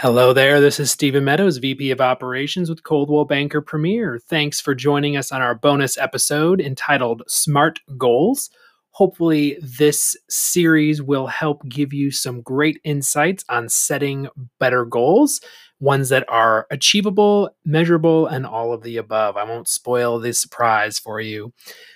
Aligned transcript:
Hello 0.00 0.32
there. 0.32 0.62
This 0.62 0.80
is 0.80 0.90
Stephen 0.90 1.24
Meadows, 1.24 1.58
VP 1.58 1.90
of 1.90 2.00
Operations 2.00 2.70
with 2.70 2.84
Coldwell 2.84 3.26
Banker 3.26 3.60
Premier. 3.60 4.18
Thanks 4.18 4.58
for 4.58 4.74
joining 4.74 5.14
us 5.14 5.30
on 5.30 5.42
our 5.42 5.54
bonus 5.54 5.98
episode 5.98 6.58
entitled 6.58 7.22
Smart 7.28 7.80
Goals. 7.98 8.48
Hopefully, 8.92 9.58
this 9.60 10.16
series 10.30 11.02
will 11.02 11.26
help 11.26 11.68
give 11.68 11.92
you 11.92 12.10
some 12.10 12.40
great 12.40 12.80
insights 12.82 13.44
on 13.50 13.68
setting 13.68 14.28
better 14.58 14.86
goals, 14.86 15.42
ones 15.80 16.08
that 16.08 16.24
are 16.30 16.66
achievable, 16.70 17.50
measurable, 17.66 18.26
and 18.26 18.46
all 18.46 18.72
of 18.72 18.82
the 18.82 18.96
above. 18.96 19.36
I 19.36 19.44
won't 19.44 19.68
spoil 19.68 20.18
the 20.18 20.32
surprise 20.32 20.98
for 20.98 21.20
you. 21.20 21.52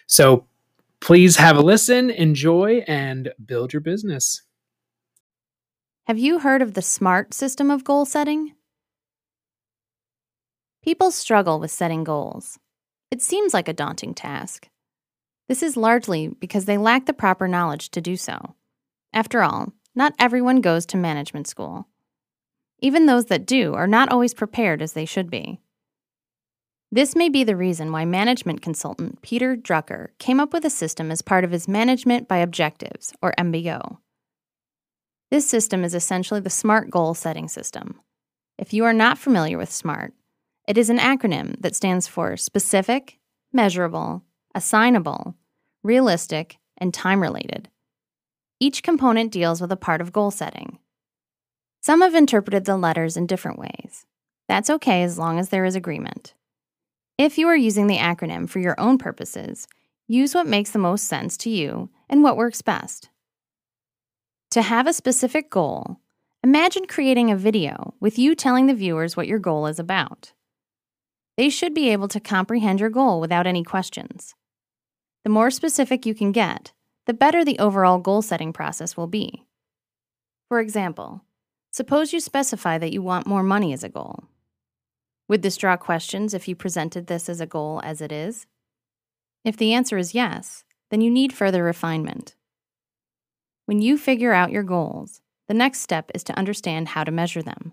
So, 0.06 0.46
please 1.00 1.36
have 1.36 1.56
a 1.56 1.62
listen, 1.62 2.10
enjoy, 2.10 2.84
and 2.86 3.32
build 3.46 3.72
your 3.72 3.80
business. 3.80 4.43
Have 6.06 6.18
you 6.18 6.40
heard 6.40 6.60
of 6.60 6.74
the 6.74 6.82
SMART 6.82 7.32
system 7.32 7.70
of 7.70 7.82
goal 7.82 8.04
setting? 8.04 8.52
People 10.82 11.10
struggle 11.10 11.58
with 11.58 11.70
setting 11.70 12.04
goals. 12.04 12.58
It 13.10 13.22
seems 13.22 13.54
like 13.54 13.68
a 13.68 13.72
daunting 13.72 14.12
task. 14.12 14.68
This 15.48 15.62
is 15.62 15.78
largely 15.78 16.28
because 16.28 16.66
they 16.66 16.76
lack 16.76 17.06
the 17.06 17.14
proper 17.14 17.48
knowledge 17.48 17.90
to 17.92 18.02
do 18.02 18.18
so. 18.18 18.54
After 19.14 19.42
all, 19.42 19.72
not 19.94 20.12
everyone 20.18 20.60
goes 20.60 20.84
to 20.86 20.98
management 20.98 21.46
school. 21.46 21.88
Even 22.80 23.06
those 23.06 23.24
that 23.26 23.46
do 23.46 23.72
are 23.72 23.86
not 23.86 24.12
always 24.12 24.34
prepared 24.34 24.82
as 24.82 24.92
they 24.92 25.06
should 25.06 25.30
be. 25.30 25.58
This 26.92 27.16
may 27.16 27.30
be 27.30 27.44
the 27.44 27.56
reason 27.56 27.92
why 27.92 28.04
management 28.04 28.60
consultant 28.60 29.22
Peter 29.22 29.56
Drucker 29.56 30.08
came 30.18 30.38
up 30.38 30.52
with 30.52 30.66
a 30.66 30.70
system 30.70 31.10
as 31.10 31.22
part 31.22 31.44
of 31.44 31.50
his 31.50 31.66
Management 31.66 32.28
by 32.28 32.36
Objectives, 32.36 33.14
or 33.22 33.32
MBO. 33.38 34.00
This 35.34 35.48
system 35.48 35.82
is 35.82 35.96
essentially 35.96 36.38
the 36.38 36.48
SMART 36.48 36.90
goal 36.90 37.12
setting 37.12 37.48
system. 37.48 37.98
If 38.56 38.72
you 38.72 38.84
are 38.84 38.92
not 38.92 39.18
familiar 39.18 39.58
with 39.58 39.72
SMART, 39.72 40.14
it 40.68 40.78
is 40.78 40.90
an 40.90 41.00
acronym 41.00 41.60
that 41.60 41.74
stands 41.74 42.06
for 42.06 42.36
specific, 42.36 43.18
measurable, 43.52 44.22
assignable, 44.54 45.34
realistic, 45.82 46.58
and 46.78 46.94
time 46.94 47.20
related. 47.20 47.68
Each 48.60 48.80
component 48.80 49.32
deals 49.32 49.60
with 49.60 49.72
a 49.72 49.76
part 49.76 50.00
of 50.00 50.12
goal 50.12 50.30
setting. 50.30 50.78
Some 51.80 52.02
have 52.02 52.14
interpreted 52.14 52.64
the 52.64 52.76
letters 52.76 53.16
in 53.16 53.26
different 53.26 53.58
ways. 53.58 54.06
That's 54.46 54.70
okay 54.70 55.02
as 55.02 55.18
long 55.18 55.40
as 55.40 55.48
there 55.48 55.64
is 55.64 55.74
agreement. 55.74 56.34
If 57.18 57.38
you 57.38 57.48
are 57.48 57.56
using 57.56 57.88
the 57.88 57.98
acronym 57.98 58.48
for 58.48 58.60
your 58.60 58.78
own 58.78 58.98
purposes, 58.98 59.66
use 60.06 60.32
what 60.32 60.46
makes 60.46 60.70
the 60.70 60.78
most 60.78 61.08
sense 61.08 61.36
to 61.38 61.50
you 61.50 61.90
and 62.08 62.22
what 62.22 62.36
works 62.36 62.62
best. 62.62 63.08
To 64.54 64.62
have 64.62 64.86
a 64.86 64.92
specific 64.92 65.50
goal, 65.50 65.98
imagine 66.44 66.86
creating 66.86 67.28
a 67.28 67.36
video 67.36 67.92
with 67.98 68.20
you 68.20 68.36
telling 68.36 68.66
the 68.66 68.72
viewers 68.72 69.16
what 69.16 69.26
your 69.26 69.40
goal 69.40 69.66
is 69.66 69.80
about. 69.80 70.32
They 71.36 71.50
should 71.50 71.74
be 71.74 71.88
able 71.88 72.06
to 72.06 72.20
comprehend 72.20 72.78
your 72.78 72.88
goal 72.88 73.20
without 73.20 73.48
any 73.48 73.64
questions. 73.64 74.36
The 75.24 75.30
more 75.30 75.50
specific 75.50 76.06
you 76.06 76.14
can 76.14 76.30
get, 76.30 76.70
the 77.06 77.12
better 77.12 77.44
the 77.44 77.58
overall 77.58 77.98
goal 77.98 78.22
setting 78.22 78.52
process 78.52 78.96
will 78.96 79.08
be. 79.08 79.44
For 80.48 80.60
example, 80.60 81.24
suppose 81.72 82.12
you 82.12 82.20
specify 82.20 82.78
that 82.78 82.92
you 82.92 83.02
want 83.02 83.26
more 83.26 83.42
money 83.42 83.72
as 83.72 83.82
a 83.82 83.88
goal. 83.88 84.22
Would 85.26 85.42
this 85.42 85.56
draw 85.56 85.76
questions 85.76 86.32
if 86.32 86.46
you 86.46 86.54
presented 86.54 87.08
this 87.08 87.28
as 87.28 87.40
a 87.40 87.46
goal 87.46 87.80
as 87.82 88.00
it 88.00 88.12
is? 88.12 88.46
If 89.44 89.56
the 89.56 89.72
answer 89.72 89.98
is 89.98 90.14
yes, 90.14 90.62
then 90.92 91.00
you 91.00 91.10
need 91.10 91.32
further 91.32 91.64
refinement. 91.64 92.33
When 93.66 93.80
you 93.80 93.96
figure 93.96 94.32
out 94.32 94.52
your 94.52 94.62
goals, 94.62 95.22
the 95.48 95.54
next 95.54 95.80
step 95.80 96.10
is 96.14 96.22
to 96.24 96.38
understand 96.38 96.88
how 96.88 97.04
to 97.04 97.10
measure 97.10 97.42
them. 97.42 97.72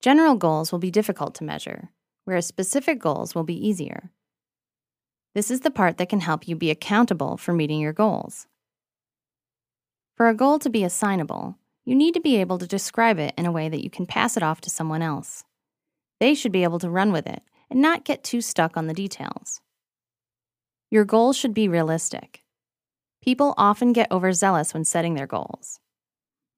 General 0.00 0.34
goals 0.34 0.72
will 0.72 0.78
be 0.78 0.90
difficult 0.90 1.34
to 1.34 1.44
measure, 1.44 1.90
whereas 2.24 2.46
specific 2.46 2.98
goals 2.98 3.34
will 3.34 3.44
be 3.44 3.68
easier. 3.68 4.10
This 5.34 5.50
is 5.50 5.60
the 5.60 5.70
part 5.70 5.98
that 5.98 6.08
can 6.08 6.20
help 6.20 6.48
you 6.48 6.56
be 6.56 6.70
accountable 6.70 7.36
for 7.36 7.52
meeting 7.52 7.80
your 7.80 7.92
goals. 7.92 8.46
For 10.16 10.28
a 10.28 10.34
goal 10.34 10.58
to 10.60 10.70
be 10.70 10.84
assignable, 10.84 11.58
you 11.84 11.94
need 11.94 12.14
to 12.14 12.20
be 12.20 12.36
able 12.36 12.56
to 12.58 12.66
describe 12.66 13.18
it 13.18 13.34
in 13.36 13.44
a 13.44 13.52
way 13.52 13.68
that 13.68 13.84
you 13.84 13.90
can 13.90 14.06
pass 14.06 14.38
it 14.38 14.42
off 14.42 14.62
to 14.62 14.70
someone 14.70 15.02
else. 15.02 15.44
They 16.18 16.34
should 16.34 16.52
be 16.52 16.62
able 16.62 16.78
to 16.78 16.88
run 16.88 17.12
with 17.12 17.26
it 17.26 17.42
and 17.68 17.82
not 17.82 18.04
get 18.04 18.24
too 18.24 18.40
stuck 18.40 18.78
on 18.78 18.86
the 18.86 18.94
details. 18.94 19.60
Your 20.90 21.04
goals 21.04 21.36
should 21.36 21.52
be 21.52 21.68
realistic. 21.68 22.42
People 23.22 23.54
often 23.56 23.92
get 23.92 24.10
overzealous 24.10 24.72
when 24.72 24.84
setting 24.84 25.14
their 25.14 25.26
goals. 25.26 25.80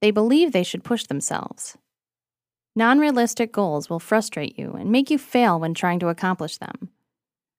They 0.01 0.11
believe 0.11 0.53
they 0.53 0.63
should 0.63 0.85
push 0.85 1.05
themselves. 1.05 1.77
Non 2.77 2.99
realistic 2.99 3.53
goals 3.53 3.91
will 3.91 3.99
frustrate 3.99 4.59
you 4.59 4.73
and 4.73 4.93
make 4.93 5.11
you 5.11 5.19
fail 5.19 5.59
when 5.59 5.75
trying 5.75 5.99
to 6.01 6.09
accomplish 6.09 6.59
them. 6.59 6.91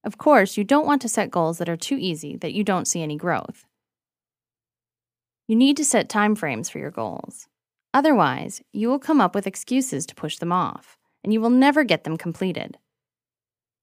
Of 0.03 0.17
course, 0.17 0.55
you 0.55 0.63
don't 0.63 0.85
want 0.85 1.01
to 1.01 1.09
set 1.09 1.31
goals 1.31 1.57
that 1.57 1.67
are 1.67 1.75
too 1.75 1.97
easy 1.99 2.37
that 2.37 2.53
you 2.53 2.63
don't 2.63 2.87
see 2.87 3.01
any 3.01 3.17
growth. 3.17 3.65
You 5.47 5.55
need 5.55 5.75
to 5.77 5.83
set 5.83 6.09
timeframes 6.09 6.71
for 6.71 6.79
your 6.79 6.91
goals. 6.91 7.47
Otherwise, 7.93 8.61
you 8.71 8.87
will 8.87 8.99
come 8.99 9.19
up 9.19 9.35
with 9.35 9.47
excuses 9.47 10.05
to 10.05 10.15
push 10.15 10.37
them 10.37 10.51
off, 10.51 10.97
and 11.23 11.33
you 11.33 11.41
will 11.41 11.49
never 11.49 11.83
get 11.83 12.03
them 12.03 12.17
completed. 12.17 12.77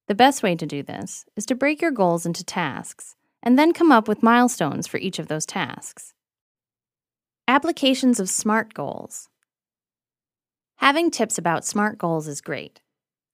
The 0.06 0.14
best 0.14 0.42
way 0.42 0.54
to 0.54 0.64
do 0.64 0.82
this 0.82 1.26
is 1.34 1.44
to 1.46 1.54
break 1.56 1.82
your 1.82 1.90
goals 1.90 2.24
into 2.24 2.44
tasks 2.44 3.16
and 3.46 3.56
then 3.56 3.72
come 3.72 3.92
up 3.92 4.08
with 4.08 4.24
milestones 4.24 4.88
for 4.88 4.98
each 4.98 5.20
of 5.20 5.28
those 5.28 5.46
tasks. 5.46 6.12
Applications 7.46 8.18
of 8.18 8.28
SMART 8.28 8.74
goals. 8.74 9.28
Having 10.78 11.12
tips 11.12 11.38
about 11.38 11.64
SMART 11.64 11.96
goals 11.96 12.26
is 12.26 12.40
great. 12.40 12.80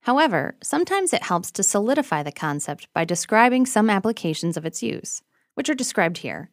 However, 0.03 0.55
sometimes 0.63 1.15
it 1.15 1.23
helps 1.23 1.51
to 1.53 1.63
solidify 1.63 2.23
the 2.23 2.31
concept 2.31 2.89
by 2.93 3.07
describing 3.07 3.65
some 3.65 3.89
applications 3.89 4.59
of 4.59 4.67
its 4.67 4.83
use, 4.83 5.23
which 5.55 5.71
are 5.71 5.75
described 5.75 6.19
here. 6.19 6.51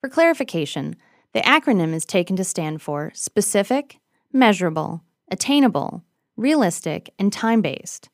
For 0.00 0.08
clarification, 0.08 0.96
the 1.34 1.40
acronym 1.40 1.92
is 1.92 2.06
taken 2.06 2.36
to 2.36 2.44
stand 2.44 2.80
for 2.80 3.12
specific, 3.14 3.98
measurable, 4.32 5.02
attainable, 5.30 6.04
realistic, 6.38 7.12
and 7.18 7.30
time 7.30 7.60
based. 7.60 8.08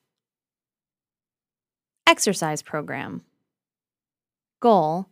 Exercise 2.09 2.61
program. 2.61 3.23
Goal 4.61 5.07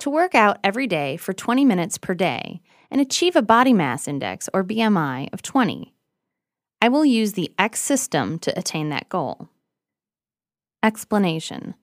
to 0.00 0.10
work 0.10 0.34
out 0.34 0.58
every 0.64 0.88
day 0.88 1.16
for 1.16 1.32
20 1.32 1.64
minutes 1.64 1.98
per 1.98 2.14
day 2.14 2.60
and 2.90 3.00
achieve 3.00 3.36
a 3.36 3.42
body 3.42 3.72
mass 3.72 4.08
index 4.08 4.48
or 4.52 4.64
BMI 4.64 5.32
of 5.32 5.40
20. 5.40 5.94
I 6.82 6.88
will 6.88 7.04
use 7.04 7.34
the 7.34 7.52
X 7.58 7.80
system 7.80 8.40
to 8.40 8.58
attain 8.58 8.88
that 8.88 9.08
goal. 9.08 9.50
Explanation 10.82 11.74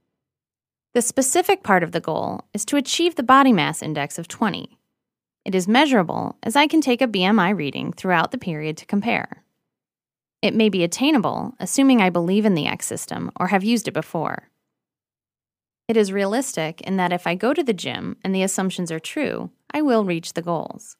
The 0.94 1.02
specific 1.02 1.64
part 1.64 1.84
of 1.84 1.94
the 1.94 2.02
goal 2.02 2.42
is 2.54 2.66
to 2.66 2.76
achieve 2.76 3.16
the 3.16 3.24
body 3.24 3.54
mass 3.54 3.82
index 3.82 4.20
of 4.20 4.28
20. 4.28 4.78
It 5.46 5.56
is 5.56 5.70
measurable 5.70 6.38
as 6.44 6.58
I 6.58 6.68
can 6.68 6.82
take 6.82 7.02
a 7.02 7.08
BMI 7.08 7.56
reading 7.56 7.94
throughout 7.94 8.32
the 8.32 8.38
period 8.38 8.76
to 8.78 8.86
compare. 8.86 9.44
It 10.42 10.54
may 10.54 10.68
be 10.68 10.84
attainable, 10.84 11.54
assuming 11.62 12.02
I 12.02 12.10
believe 12.10 12.46
in 12.46 12.56
the 12.56 12.68
X 12.68 12.86
system 12.86 13.32
or 13.40 13.48
have 13.48 13.64
used 13.64 13.88
it 13.88 13.94
before. 13.94 14.50
It 15.88 15.98
is 15.98 16.12
realistic 16.12 16.82
in 16.82 16.98
that 16.98 17.14
if 17.14 17.28
I 17.28 17.36
go 17.36 17.54
to 17.54 17.64
the 17.64 17.74
gym 17.74 18.18
and 18.24 18.34
the 18.34 18.42
assumptions 18.42 18.92
are 18.92 19.00
true, 19.00 19.52
I 19.72 19.82
will 19.82 20.04
reach 20.04 20.34
the 20.34 20.42
goals. 20.42 20.98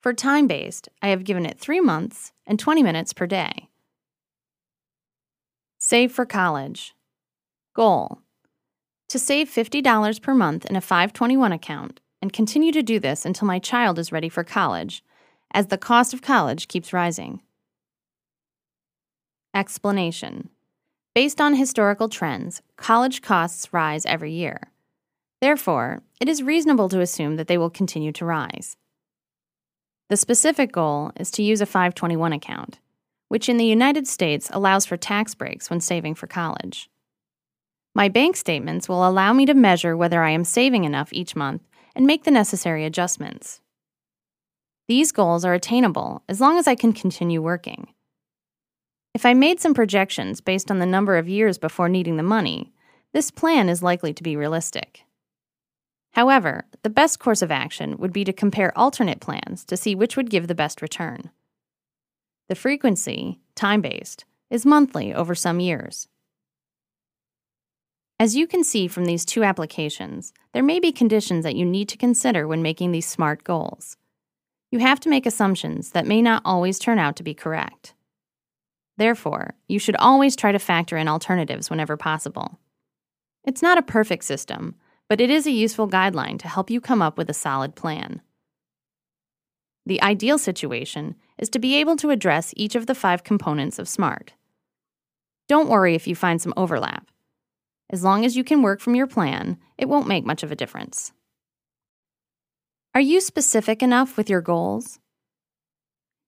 For 0.00 0.14
time 0.14 0.46
based, 0.46 0.88
I 1.02 1.08
have 1.08 1.24
given 1.24 1.44
it 1.44 1.58
three 1.58 1.80
months 1.80 2.32
and 2.46 2.58
20 2.58 2.82
minutes 2.82 3.12
per 3.12 3.26
day. 3.26 3.68
Save 5.78 6.12
for 6.12 6.24
college. 6.24 6.94
Goal 7.74 8.20
To 9.08 9.18
save 9.18 9.50
$50 9.50 10.22
per 10.22 10.34
month 10.34 10.64
in 10.64 10.76
a 10.76 10.80
521 10.80 11.52
account 11.52 12.00
and 12.22 12.32
continue 12.32 12.72
to 12.72 12.82
do 12.82 12.98
this 12.98 13.26
until 13.26 13.46
my 13.46 13.58
child 13.58 13.98
is 13.98 14.10
ready 14.10 14.28
for 14.28 14.42
college, 14.42 15.04
as 15.52 15.66
the 15.66 15.78
cost 15.78 16.14
of 16.14 16.22
college 16.22 16.66
keeps 16.66 16.92
rising. 16.92 17.40
Explanation 19.54 20.50
Based 21.18 21.40
on 21.40 21.56
historical 21.56 22.08
trends, 22.08 22.62
college 22.76 23.22
costs 23.22 23.72
rise 23.72 24.06
every 24.06 24.30
year. 24.30 24.70
Therefore, 25.40 26.00
it 26.20 26.28
is 26.28 26.44
reasonable 26.44 26.88
to 26.90 27.00
assume 27.00 27.34
that 27.34 27.48
they 27.48 27.58
will 27.58 27.70
continue 27.70 28.12
to 28.12 28.24
rise. 28.24 28.76
The 30.10 30.16
specific 30.16 30.70
goal 30.70 31.10
is 31.18 31.32
to 31.32 31.42
use 31.42 31.60
a 31.60 31.66
521 31.66 32.32
account, 32.32 32.78
which 33.26 33.48
in 33.48 33.56
the 33.56 33.66
United 33.66 34.06
States 34.06 34.48
allows 34.52 34.86
for 34.86 34.96
tax 34.96 35.34
breaks 35.34 35.68
when 35.68 35.80
saving 35.80 36.14
for 36.14 36.28
college. 36.28 36.88
My 37.96 38.08
bank 38.08 38.36
statements 38.36 38.88
will 38.88 39.04
allow 39.04 39.32
me 39.32 39.44
to 39.46 39.54
measure 39.54 39.96
whether 39.96 40.22
I 40.22 40.30
am 40.30 40.44
saving 40.44 40.84
enough 40.84 41.08
each 41.12 41.34
month 41.34 41.62
and 41.96 42.06
make 42.06 42.22
the 42.22 42.30
necessary 42.30 42.84
adjustments. 42.84 43.60
These 44.86 45.10
goals 45.10 45.44
are 45.44 45.54
attainable 45.54 46.22
as 46.28 46.40
long 46.40 46.58
as 46.58 46.68
I 46.68 46.76
can 46.76 46.92
continue 46.92 47.42
working. 47.42 47.88
If 49.18 49.26
I 49.26 49.34
made 49.34 49.58
some 49.58 49.74
projections 49.74 50.40
based 50.40 50.70
on 50.70 50.78
the 50.78 50.86
number 50.86 51.16
of 51.16 51.28
years 51.28 51.58
before 51.58 51.88
needing 51.88 52.18
the 52.18 52.22
money, 52.22 52.72
this 53.12 53.32
plan 53.32 53.68
is 53.68 53.82
likely 53.82 54.14
to 54.14 54.22
be 54.22 54.36
realistic. 54.36 55.02
However, 56.12 56.66
the 56.84 56.88
best 56.88 57.18
course 57.18 57.42
of 57.42 57.50
action 57.50 57.96
would 57.96 58.12
be 58.12 58.22
to 58.22 58.32
compare 58.32 58.78
alternate 58.78 59.18
plans 59.18 59.64
to 59.64 59.76
see 59.76 59.96
which 59.96 60.16
would 60.16 60.30
give 60.30 60.46
the 60.46 60.54
best 60.54 60.80
return. 60.80 61.30
The 62.48 62.54
frequency, 62.54 63.40
time 63.56 63.80
based, 63.80 64.24
is 64.50 64.64
monthly 64.64 65.12
over 65.12 65.34
some 65.34 65.58
years. 65.58 66.06
As 68.20 68.36
you 68.36 68.46
can 68.46 68.62
see 68.62 68.86
from 68.86 69.06
these 69.06 69.24
two 69.24 69.42
applications, 69.42 70.32
there 70.52 70.62
may 70.62 70.78
be 70.78 70.92
conditions 70.92 71.42
that 71.42 71.56
you 71.56 71.64
need 71.64 71.88
to 71.88 71.96
consider 71.96 72.46
when 72.46 72.62
making 72.62 72.92
these 72.92 73.08
SMART 73.08 73.42
goals. 73.42 73.96
You 74.70 74.78
have 74.78 75.00
to 75.00 75.08
make 75.08 75.26
assumptions 75.26 75.90
that 75.90 76.06
may 76.06 76.22
not 76.22 76.42
always 76.44 76.78
turn 76.78 77.00
out 77.00 77.16
to 77.16 77.24
be 77.24 77.34
correct. 77.34 77.94
Therefore, 78.98 79.54
you 79.68 79.78
should 79.78 79.94
always 79.96 80.34
try 80.34 80.50
to 80.50 80.58
factor 80.58 80.96
in 80.96 81.06
alternatives 81.06 81.70
whenever 81.70 81.96
possible. 81.96 82.58
It's 83.44 83.62
not 83.62 83.78
a 83.78 83.82
perfect 83.82 84.24
system, 84.24 84.74
but 85.08 85.20
it 85.20 85.30
is 85.30 85.46
a 85.46 85.52
useful 85.52 85.88
guideline 85.88 86.36
to 86.40 86.48
help 86.48 86.68
you 86.68 86.80
come 86.80 87.00
up 87.00 87.16
with 87.16 87.30
a 87.30 87.34
solid 87.34 87.76
plan. 87.76 88.20
The 89.86 90.02
ideal 90.02 90.36
situation 90.36 91.14
is 91.38 91.48
to 91.50 91.60
be 91.60 91.76
able 91.76 91.94
to 91.96 92.10
address 92.10 92.52
each 92.56 92.74
of 92.74 92.86
the 92.86 92.94
five 92.94 93.22
components 93.22 93.78
of 93.78 93.88
SMART. 93.88 94.32
Don't 95.46 95.68
worry 95.68 95.94
if 95.94 96.08
you 96.08 96.16
find 96.16 96.42
some 96.42 96.52
overlap. 96.56 97.08
As 97.88 98.02
long 98.02 98.24
as 98.24 98.36
you 98.36 98.42
can 98.42 98.62
work 98.62 98.80
from 98.80 98.96
your 98.96 99.06
plan, 99.06 99.58
it 99.78 99.88
won't 99.88 100.08
make 100.08 100.26
much 100.26 100.42
of 100.42 100.50
a 100.50 100.56
difference. 100.56 101.12
Are 102.96 103.00
you 103.00 103.20
specific 103.20 103.80
enough 103.80 104.16
with 104.16 104.28
your 104.28 104.42
goals? 104.42 104.98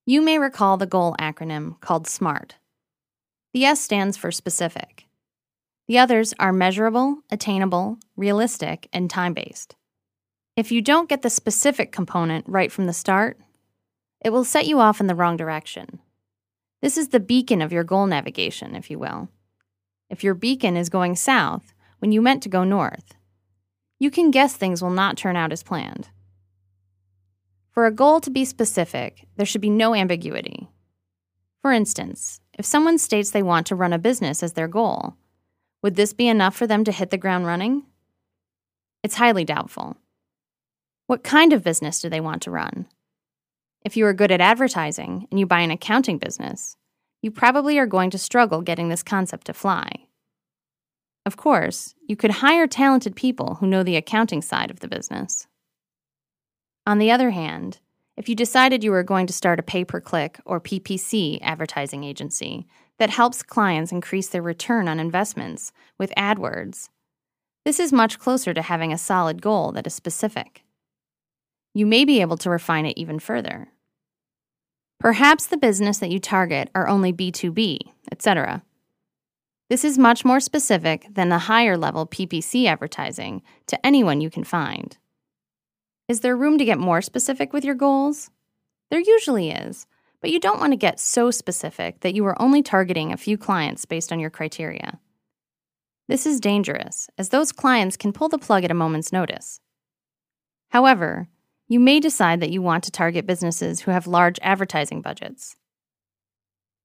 You 0.07 0.23
may 0.23 0.39
recall 0.39 0.77
the 0.77 0.87
goal 0.87 1.15
acronym 1.21 1.79
called 1.81 2.07
SMART. 2.07 2.55
The 3.53 3.65
S 3.65 3.81
stands 3.81 4.17
for 4.17 4.31
specific. 4.31 5.07
The 5.89 5.99
others 5.99 6.33
are 6.39 6.53
measurable, 6.53 7.19
attainable, 7.31 7.99
realistic, 8.17 8.89
and 8.93 9.11
time 9.11 9.35
based. 9.35 9.75
If 10.57 10.71
you 10.71 10.81
don't 10.81 11.09
get 11.09 11.23
the 11.23 11.31
specific 11.31 11.91
component 11.91 12.49
right 12.49 12.71
from 12.71 12.87
the 12.87 12.93
start, 12.93 13.41
it 14.25 14.31
will 14.31 14.45
set 14.45 14.67
you 14.67 14.79
off 14.79 15.01
in 15.01 15.09
the 15.09 15.17
wrong 15.17 15.37
direction. 15.37 15.99
This 16.81 16.97
is 16.97 17.09
the 17.09 17.19
beacon 17.19 17.61
of 17.61 17.73
your 17.73 17.83
goal 17.83 18.07
navigation, 18.07 18.77
if 18.77 18.89
you 18.89 19.01
will. 19.01 19.29
If 20.09 20.23
your 20.23 20.35
beacon 20.35 20.77
is 20.77 20.89
going 20.89 21.17
south 21.17 21.75
when 21.99 22.13
you 22.13 22.23
meant 22.23 22.45
to 22.45 22.49
go 22.49 22.63
north, 22.63 23.15
you 23.99 24.13
can 24.13 24.31
guess 24.31 24.55
things 24.55 24.81
will 24.81 24.91
not 24.91 25.17
turn 25.17 25.37
out 25.37 25.53
as 25.53 25.65
planned. 25.65 26.09
For 27.73 27.87
a 27.87 27.93
goal 27.93 28.21
to 28.21 28.31
be 28.31 28.45
specific, 28.45 29.27
there 29.37 29.47
should 29.47 29.61
be 29.61 29.71
no 29.71 29.95
ambiguity. 29.95 30.69
For 31.63 31.73
instance, 31.73 32.41
if 32.61 32.67
someone 32.67 32.99
states 32.99 33.31
they 33.31 33.43
want 33.43 33.67
to 33.67 33.75
run 33.75 33.95
a 33.95 33.99
business 33.99 34.43
as 34.43 34.53
their 34.53 34.69
goal, 34.69 35.17
would 35.83 35.97
this 35.97 36.13
be 36.13 36.29
enough 36.29 36.55
for 36.55 36.67
them 36.67 36.85
to 36.85 36.93
hit 36.93 37.09
the 37.09 37.17
ground 37.17 37.47
running? 37.47 37.85
It's 39.03 39.15
highly 39.15 39.47
doubtful. 39.47 39.97
What 41.07 41.25
kind 41.25 41.55
of 41.55 41.65
business 41.65 42.03
do 42.03 42.11
they 42.11 42.21
want 42.21 42.43
to 42.43 42.51
run? 42.51 42.85
If 43.83 43.97
you 43.97 44.05
are 44.05 44.13
good 44.13 44.31
at 44.31 44.43
advertising 44.43 45.27
and 45.31 45.41
you 45.41 45.47
buy 45.47 45.61
an 45.61 45.71
accounting 45.71 46.19
business, 46.19 46.77
you 47.23 47.31
probably 47.31 47.79
are 47.79 47.87
going 47.87 48.11
to 48.11 48.19
struggle 48.19 48.61
getting 48.61 48.91
this 48.91 49.03
concept 49.03 49.47
to 49.47 49.55
fly. 49.55 49.91
Of 51.25 51.39
course, 51.39 51.95
you 52.07 52.15
could 52.15 52.31
hire 52.31 52.67
talented 52.67 53.17
people 53.17 53.55
who 53.55 53.67
know 53.67 53.83
the 53.83 53.97
accounting 53.97 54.43
side 54.43 54.71
of 54.71 54.81
the 54.81 54.89
business. 54.89 55.47
On 56.87 56.99
the 56.99 57.11
other 57.11 57.31
hand, 57.31 57.79
if 58.21 58.29
you 58.29 58.35
decided 58.35 58.85
you 58.85 58.91
were 58.91 59.03
going 59.03 59.27
to 59.27 59.33
start 59.33 59.59
a 59.59 59.63
pay 59.63 59.83
per 59.83 59.99
click 59.99 60.39
or 60.45 60.61
PPC 60.61 61.39
advertising 61.41 62.05
agency 62.05 62.67
that 62.99 63.09
helps 63.09 63.43
clients 63.43 63.93
increase 63.93 64.29
their 64.29 64.43
return 64.43 64.89
on 64.89 65.01
investments 65.01 65.73
with 65.97 66.13
AdWords, 66.19 66.91
this 67.65 67.81
is 67.81 67.95
much 67.95 68.19
closer 68.19 68.53
to 68.53 68.61
having 68.61 68.93
a 68.93 68.99
solid 68.99 69.41
goal 69.41 69.73
that 69.73 69.87
is 69.87 69.95
specific 69.95 70.65
you 71.73 71.87
may 71.87 72.05
be 72.05 72.21
able 72.21 72.37
to 72.37 72.51
refine 72.51 72.85
it 72.85 72.99
even 72.99 73.19
further. 73.19 73.69
Perhaps 74.99 75.47
the 75.47 75.57
business 75.57 75.99
that 75.99 76.11
you 76.11 76.19
target 76.19 76.69
are 76.75 76.89
only 76.89 77.13
B2B, 77.13 77.79
etc. 78.13 78.63
This 79.71 79.85
is 79.85 79.97
much 79.97 80.25
more 80.25 80.41
specific 80.41 81.07
than 81.11 81.29
the 81.29 81.39
higher 81.39 81.79
level 81.79 82.07
PPC 82.07 82.67
advertising 82.67 83.41
to 83.69 83.87
anyone 83.87 84.21
you 84.21 84.31
can 84.31 84.45
find. 84.45 84.99
Is 86.11 86.19
there 86.19 86.37
room 86.37 86.59
to 86.59 86.65
get 86.65 86.81
more 86.81 87.01
specific 87.03 87.53
with 87.53 87.65
your 87.65 87.77
goals? 87.77 88.31
There 88.91 88.99
usually 88.99 89.53
is, 89.53 89.87
but 90.21 90.33
you 90.33 90.41
don't 90.41 90.59
want 90.59 90.73
to 90.73 90.77
get 90.77 90.99
so 90.99 91.31
specific 91.31 92.01
that 92.01 92.17
you 92.17 92.27
are 92.27 92.43
only 92.43 92.65
targeting 92.65 93.13
a 93.13 93.17
few 93.17 93.39
clients 93.39 93.85
based 93.85 94.11
on 94.11 94.19
your 94.19 94.29
criteria. 94.29 94.99
This 96.09 96.27
is 96.27 96.41
dangerous, 96.41 97.09
as 97.17 97.29
those 97.29 97.53
clients 97.53 97.97
can 97.97 98.13
pull 98.13 98.29
the 98.29 98.39
plug 98.39 98.65
at 98.65 98.73
a 98.73 98.75
moment's 98.75 99.13
notice. 99.13 99.61
However, 100.71 101.29
you 101.69 101.79
may 101.79 102.01
decide 102.01 102.41
that 102.41 102.51
you 102.51 102.61
want 102.61 102.83
to 102.83 102.91
target 102.91 103.25
businesses 103.25 103.83
who 103.83 103.93
have 103.93 104.09
large 104.09 104.41
advertising 104.43 105.03
budgets. 105.03 105.55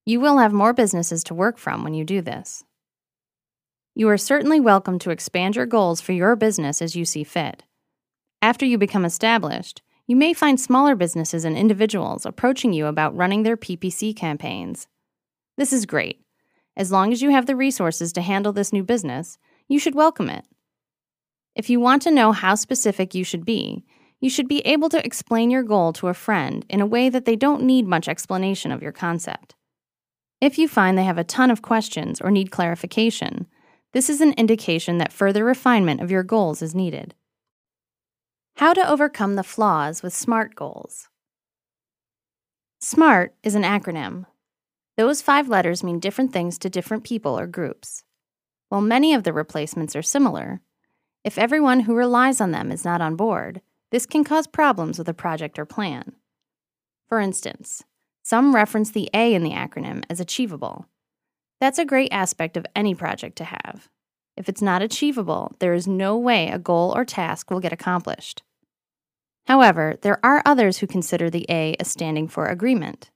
You 0.06 0.20
will 0.20 0.38
have 0.38 0.54
more 0.54 0.72
businesses 0.72 1.24
to 1.24 1.34
work 1.34 1.58
from 1.58 1.84
when 1.84 1.96
you 1.96 2.06
do 2.06 2.22
this. 2.22 2.64
You 3.96 4.08
are 4.10 4.20
certainly 4.20 4.60
welcome 4.60 5.00
to 5.00 5.10
expand 5.10 5.56
your 5.56 5.66
goals 5.66 6.00
for 6.00 6.12
your 6.12 6.36
business 6.36 6.80
as 6.80 6.96
you 6.96 7.06
see 7.06 7.24
fit. 7.24 7.64
After 8.46 8.64
you 8.64 8.78
become 8.78 9.06
established, 9.06 9.82
you 10.06 10.16
may 10.16 10.32
find 10.32 10.60
smaller 10.60 10.94
businesses 10.94 11.46
and 11.46 11.58
individuals 11.58 12.28
approaching 12.28 12.74
you 12.74 12.86
about 12.86 13.16
running 13.16 13.42
their 13.42 13.58
PPC 13.58 14.16
campaigns. 14.16 14.88
This 15.58 15.74
is 15.74 15.88
great. 15.88 16.22
As 16.78 16.92
long 16.92 17.12
as 17.12 17.24
you 17.24 17.32
have 17.32 17.48
the 17.48 17.56
resources 17.56 18.14
to 18.14 18.22
handle 18.22 18.54
this 18.54 18.72
new 18.72 18.84
business, 18.84 19.40
you 19.68 19.80
should 19.80 19.96
welcome 19.96 20.30
it. 20.30 20.46
If 21.56 21.72
you 21.72 21.80
want 21.80 22.04
to 22.04 22.12
know 22.12 22.34
how 22.34 22.54
specific 22.54 23.16
you 23.16 23.24
should 23.24 23.46
be, 23.46 23.84
you 24.22 24.30
should 24.30 24.48
be 24.48 24.60
able 24.60 24.90
to 24.90 25.04
explain 25.04 25.50
your 25.50 25.64
goal 25.64 25.92
to 25.94 26.10
a 26.10 26.14
friend 26.14 26.64
in 26.70 26.82
a 26.82 26.86
way 26.86 27.10
that 27.10 27.26
they 27.26 27.36
don't 27.36 27.64
need 27.64 27.88
much 27.88 28.08
explanation 28.08 28.72
of 28.72 28.84
your 28.84 28.92
concept. 28.92 29.56
If 30.40 30.60
you 30.60 30.68
find 30.68 30.96
they 30.96 31.04
have 31.04 31.18
a 31.18 31.24
ton 31.24 31.50
of 31.50 31.64
questions 31.64 32.22
or 32.22 32.30
need 32.30 32.52
clarification, 32.52 33.48
this 33.94 34.08
is 34.08 34.22
an 34.22 34.34
indication 34.34 35.00
that 35.00 35.12
further 35.12 35.44
refinement 35.44 36.00
of 36.00 36.12
your 36.12 36.22
goals 36.22 36.62
is 36.62 36.76
needed. 36.76 37.16
How 38.58 38.72
to 38.72 38.90
overcome 38.90 39.36
the 39.36 39.44
flaws 39.44 40.02
with 40.02 40.16
SMART 40.16 40.56
goals. 40.56 41.10
SMART 42.80 43.36
is 43.44 43.54
an 43.54 43.64
acronym. 43.64 44.28
Those 44.96 45.22
five 45.22 45.50
letters 45.50 45.84
mean 45.84 46.00
different 46.00 46.32
things 46.32 46.58
to 46.60 46.70
different 46.70 47.04
people 47.04 47.38
or 47.38 47.48
groups. 47.48 48.06
While 48.70 48.80
many 48.80 49.14
of 49.14 49.24
the 49.24 49.34
replacements 49.34 49.94
are 49.94 50.02
similar, 50.02 50.62
if 51.26 51.38
everyone 51.38 51.82
who 51.82 51.94
relies 51.94 52.40
on 52.40 52.52
them 52.52 52.72
is 52.72 52.86
not 52.86 53.02
on 53.02 53.18
board, 53.18 53.60
this 53.92 54.06
can 54.06 54.24
cause 54.24 54.48
problems 54.48 54.98
with 54.98 55.10
a 55.10 55.14
project 55.14 55.60
or 55.60 55.66
plan. 55.66 56.14
For 57.10 57.20
instance, 57.20 57.84
some 58.24 58.56
reference 58.56 58.90
the 58.90 59.10
A 59.14 59.34
in 59.34 59.44
the 59.44 59.52
acronym 59.52 60.06
as 60.10 60.22
achievable. 60.22 60.86
That's 61.60 61.78
a 61.78 61.84
great 61.84 62.14
aspect 62.14 62.56
of 62.56 62.66
any 62.74 62.96
project 62.96 63.36
to 63.40 63.44
have. 63.44 63.90
If 64.38 64.48
it's 64.48 64.62
not 64.62 64.82
achievable, 64.82 65.56
there 65.60 65.74
is 65.74 65.90
no 65.90 66.18
way 66.18 66.48
a 66.48 66.58
goal 66.58 66.94
or 66.96 67.04
task 67.04 67.52
will 67.52 67.60
get 67.60 67.74
accomplished. 67.74 68.44
However, 69.48 69.96
there 70.02 70.20
are 70.24 70.42
others 70.46 70.80
who 70.80 70.88
consider 70.88 71.30
the 71.30 71.46
A 71.50 71.76
as 71.80 71.88
standing 71.88 72.28
for 72.28 72.48
agreement. 72.48 73.12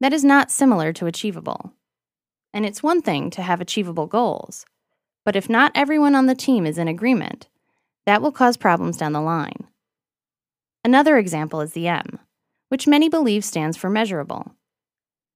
That 0.00 0.12
is 0.12 0.24
not 0.24 0.50
similar 0.50 0.92
to 0.94 1.06
achievable. 1.06 1.72
And 2.54 2.64
it's 2.64 2.82
one 2.82 3.02
thing 3.02 3.30
to 3.30 3.42
have 3.42 3.60
achievable 3.60 4.06
goals, 4.06 4.64
but 5.24 5.36
if 5.36 5.48
not 5.48 5.72
everyone 5.74 6.14
on 6.14 6.26
the 6.26 6.34
team 6.34 6.64
is 6.64 6.78
in 6.78 6.88
agreement, 6.88 7.48
that 8.06 8.22
will 8.22 8.32
cause 8.32 8.56
problems 8.56 8.96
down 8.96 9.12
the 9.12 9.20
line. 9.20 9.66
Another 10.84 11.18
example 11.18 11.60
is 11.60 11.72
the 11.72 11.88
M, 11.88 12.18
which 12.68 12.86
many 12.86 13.08
believe 13.08 13.44
stands 13.44 13.76
for 13.76 13.90
measurable. 13.90 14.52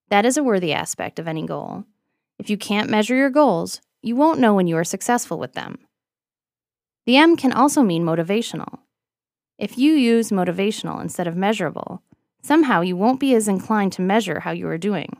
That 0.09 0.25
is 0.25 0.37
a 0.37 0.45
worthy 0.45 0.73
aspect 0.73 1.19
of 1.19 1.28
any 1.28 1.45
goal. 1.45 1.85
If 2.38 2.49
you 2.49 2.57
can't 2.57 2.88
measure 2.88 3.16
your 3.16 3.30
goals, 3.30 3.80
you 4.00 4.16
won't 4.16 4.40
know 4.40 4.54
when 4.54 4.66
you 4.66 4.76
are 4.76 4.85
successful 4.85 5.38
with 5.38 5.52
them. 5.52 5.78
The 7.04 7.16
M 7.16 7.37
can 7.37 7.52
also 7.52 7.83
mean 7.83 8.04
motivational. 8.04 8.78
If 9.61 9.76
you 9.76 9.93
use 9.93 10.31
motivational 10.31 11.02
instead 11.02 11.26
of 11.26 11.37
measurable, 11.37 12.02
somehow 12.40 12.81
you 12.81 12.97
won't 12.97 13.21
be 13.21 13.35
as 13.35 13.47
inclined 13.47 13.93
to 13.93 14.00
measure 14.00 14.40
how 14.40 14.52
you 14.52 14.67
are 14.69 14.79
doing. 14.79 15.19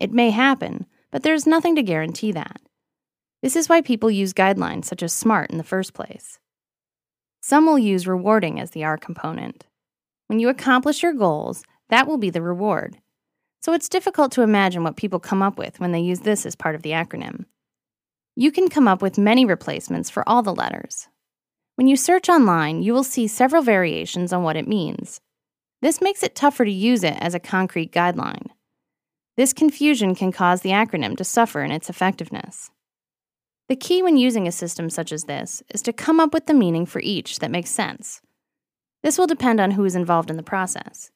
It 0.00 0.10
may 0.10 0.30
happen, 0.30 0.86
but 1.10 1.22
there 1.22 1.34
is 1.34 1.46
nothing 1.46 1.76
to 1.76 1.82
guarantee 1.82 2.32
that. 2.32 2.62
This 3.42 3.56
is 3.56 3.68
why 3.68 3.82
people 3.82 4.10
use 4.10 4.32
guidelines 4.32 4.86
such 4.86 5.02
as 5.02 5.12
SMART 5.12 5.50
in 5.50 5.58
the 5.58 5.64
first 5.64 5.92
place. 5.92 6.38
Some 7.42 7.66
will 7.66 7.78
use 7.78 8.06
rewarding 8.06 8.58
as 8.58 8.70
the 8.70 8.84
R 8.84 8.96
component. 8.96 9.66
When 10.28 10.40
you 10.40 10.48
accomplish 10.48 11.02
your 11.02 11.12
goals, 11.12 11.62
that 11.90 12.08
will 12.08 12.16
be 12.16 12.30
the 12.30 12.40
reward. 12.40 12.96
So 13.60 13.74
it's 13.74 13.90
difficult 13.90 14.32
to 14.32 14.42
imagine 14.42 14.82
what 14.82 14.96
people 14.96 15.20
come 15.20 15.42
up 15.42 15.58
with 15.58 15.78
when 15.78 15.92
they 15.92 16.00
use 16.00 16.20
this 16.20 16.46
as 16.46 16.56
part 16.56 16.74
of 16.74 16.80
the 16.80 16.92
acronym. 16.92 17.44
You 18.34 18.50
can 18.50 18.70
come 18.70 18.88
up 18.88 19.02
with 19.02 19.18
many 19.18 19.44
replacements 19.44 20.08
for 20.08 20.26
all 20.26 20.42
the 20.42 20.54
letters. 20.54 21.08
When 21.78 21.86
you 21.86 21.96
search 21.96 22.28
online, 22.28 22.82
you 22.82 22.92
will 22.92 23.04
see 23.04 23.28
several 23.28 23.62
variations 23.62 24.32
on 24.32 24.42
what 24.42 24.56
it 24.56 24.66
means. 24.66 25.20
This 25.80 26.00
makes 26.00 26.24
it 26.24 26.34
tougher 26.34 26.64
to 26.64 26.70
use 26.72 27.04
it 27.04 27.16
as 27.20 27.34
a 27.34 27.38
concrete 27.38 27.92
guideline. 27.92 28.48
This 29.36 29.52
confusion 29.52 30.16
can 30.16 30.32
cause 30.32 30.62
the 30.62 30.70
acronym 30.70 31.16
to 31.16 31.22
suffer 31.22 31.62
in 31.62 31.70
its 31.70 31.88
effectiveness. 31.88 32.72
The 33.68 33.76
key 33.76 34.02
when 34.02 34.16
using 34.16 34.48
a 34.48 34.50
system 34.50 34.90
such 34.90 35.12
as 35.12 35.26
this 35.26 35.62
is 35.72 35.80
to 35.82 35.92
come 35.92 36.18
up 36.18 36.34
with 36.34 36.46
the 36.46 36.52
meaning 36.52 36.84
for 36.84 37.00
each 37.00 37.38
that 37.38 37.52
makes 37.52 37.70
sense. 37.70 38.22
This 39.04 39.16
will 39.16 39.28
depend 39.28 39.60
on 39.60 39.70
who 39.70 39.84
is 39.84 39.94
involved 39.94 40.30
in 40.30 40.36
the 40.36 40.42
process. 40.42 41.12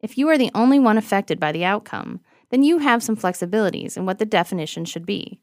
If 0.00 0.18
you 0.18 0.28
are 0.28 0.38
the 0.38 0.50
only 0.56 0.80
one 0.80 0.98
affected 0.98 1.38
by 1.38 1.52
the 1.52 1.64
outcome, 1.64 2.18
then 2.50 2.64
you 2.64 2.78
have 2.78 3.04
some 3.04 3.16
flexibilities 3.16 3.96
in 3.96 4.06
what 4.06 4.18
the 4.18 4.26
definition 4.26 4.84
should 4.84 5.06
be. 5.06 5.40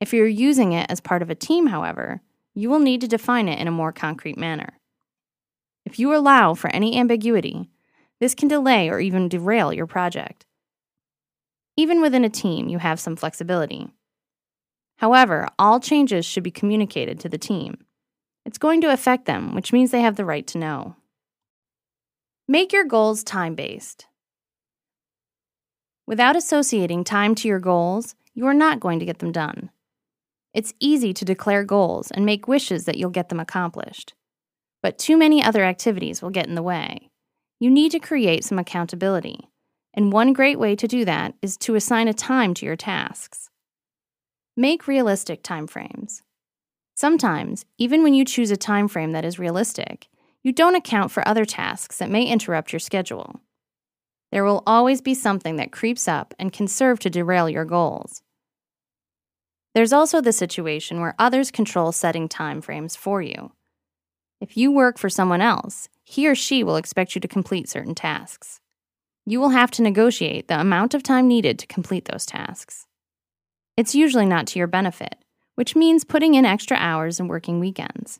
If 0.00 0.12
you're 0.12 0.28
using 0.28 0.70
it 0.70 0.88
as 0.88 1.00
part 1.00 1.22
of 1.22 1.30
a 1.30 1.34
team, 1.34 1.66
however, 1.66 2.22
you 2.54 2.68
will 2.68 2.78
need 2.78 3.00
to 3.00 3.08
define 3.08 3.48
it 3.48 3.58
in 3.58 3.68
a 3.68 3.72
more 3.72 3.92
concrete 3.92 4.38
manner. 4.38 4.78
If 5.84 5.98
you 5.98 6.14
allow 6.14 6.54
for 6.54 6.68
any 6.70 6.98
ambiguity, 6.98 7.70
this 8.20 8.34
can 8.34 8.48
delay 8.48 8.90
or 8.90 9.00
even 9.00 9.28
derail 9.28 9.72
your 9.72 9.86
project. 9.86 10.46
Even 11.76 12.00
within 12.02 12.24
a 12.24 12.30
team, 12.30 12.68
you 12.68 12.78
have 12.78 13.00
some 13.00 13.16
flexibility. 13.16 13.88
However, 14.98 15.48
all 15.58 15.80
changes 15.80 16.26
should 16.26 16.42
be 16.42 16.50
communicated 16.50 17.18
to 17.20 17.28
the 17.28 17.38
team. 17.38 17.78
It's 18.44 18.58
going 18.58 18.80
to 18.82 18.92
affect 18.92 19.24
them, 19.24 19.54
which 19.54 19.72
means 19.72 19.90
they 19.90 20.02
have 20.02 20.16
the 20.16 20.24
right 20.24 20.46
to 20.48 20.58
know. 20.58 20.96
Make 22.46 22.72
your 22.72 22.84
goals 22.84 23.24
time 23.24 23.54
based. 23.54 24.06
Without 26.06 26.36
associating 26.36 27.04
time 27.04 27.34
to 27.36 27.48
your 27.48 27.60
goals, 27.60 28.14
you 28.34 28.46
are 28.46 28.54
not 28.54 28.80
going 28.80 28.98
to 28.98 29.04
get 29.04 29.20
them 29.20 29.32
done. 29.32 29.70
It's 30.52 30.74
easy 30.80 31.12
to 31.14 31.24
declare 31.24 31.64
goals 31.64 32.10
and 32.10 32.26
make 32.26 32.48
wishes 32.48 32.84
that 32.84 32.96
you'll 32.96 33.10
get 33.10 33.28
them 33.28 33.40
accomplished. 33.40 34.14
But 34.82 34.98
too 34.98 35.16
many 35.16 35.42
other 35.42 35.64
activities 35.64 36.22
will 36.22 36.30
get 36.30 36.46
in 36.46 36.54
the 36.54 36.62
way. 36.62 37.10
You 37.60 37.70
need 37.70 37.92
to 37.92 38.00
create 38.00 38.44
some 38.44 38.58
accountability. 38.58 39.48
And 39.92 40.12
one 40.12 40.32
great 40.32 40.58
way 40.58 40.74
to 40.76 40.88
do 40.88 41.04
that 41.04 41.34
is 41.42 41.56
to 41.58 41.74
assign 41.74 42.08
a 42.08 42.14
time 42.14 42.54
to 42.54 42.66
your 42.66 42.76
tasks. 42.76 43.50
Make 44.56 44.88
realistic 44.88 45.42
timeframes. 45.42 46.22
Sometimes, 46.94 47.64
even 47.78 48.02
when 48.02 48.14
you 48.14 48.24
choose 48.24 48.50
a 48.50 48.56
time 48.56 48.88
frame 48.88 49.12
that 49.12 49.24
is 49.24 49.38
realistic, 49.38 50.08
you 50.42 50.52
don't 50.52 50.74
account 50.74 51.10
for 51.10 51.26
other 51.26 51.44
tasks 51.44 51.98
that 51.98 52.10
may 52.10 52.24
interrupt 52.24 52.72
your 52.72 52.80
schedule. 52.80 53.40
There 54.32 54.44
will 54.44 54.62
always 54.66 55.00
be 55.00 55.14
something 55.14 55.56
that 55.56 55.72
creeps 55.72 56.06
up 56.08 56.34
and 56.38 56.52
can 56.52 56.68
serve 56.68 56.98
to 57.00 57.10
derail 57.10 57.48
your 57.48 57.64
goals. 57.64 58.22
There's 59.74 59.92
also 59.92 60.20
the 60.20 60.32
situation 60.32 61.00
where 61.00 61.14
others 61.18 61.50
control 61.50 61.92
setting 61.92 62.28
time 62.28 62.60
frames 62.60 62.96
for 62.96 63.22
you. 63.22 63.52
If 64.40 64.56
you 64.56 64.72
work 64.72 64.98
for 64.98 65.08
someone 65.08 65.40
else, 65.40 65.88
he 66.04 66.26
or 66.26 66.34
she 66.34 66.64
will 66.64 66.76
expect 66.76 67.14
you 67.14 67.20
to 67.20 67.28
complete 67.28 67.68
certain 67.68 67.94
tasks. 67.94 68.60
You 69.26 69.38
will 69.38 69.50
have 69.50 69.70
to 69.72 69.82
negotiate 69.82 70.48
the 70.48 70.58
amount 70.58 70.94
of 70.94 71.02
time 71.02 71.28
needed 71.28 71.58
to 71.58 71.66
complete 71.66 72.06
those 72.06 72.26
tasks. 72.26 72.86
It's 73.76 73.94
usually 73.94 74.26
not 74.26 74.46
to 74.48 74.58
your 74.58 74.66
benefit, 74.66 75.16
which 75.54 75.76
means 75.76 76.04
putting 76.04 76.34
in 76.34 76.44
extra 76.44 76.76
hours 76.76 77.20
and 77.20 77.28
working 77.28 77.60
weekends. 77.60 78.18